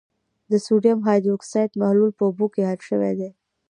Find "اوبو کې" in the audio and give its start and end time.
2.27-2.67